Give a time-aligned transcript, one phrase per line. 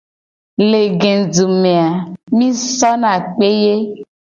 [0.71, 1.89] Le gedu me a
[2.35, 3.75] mi sona kpe ye.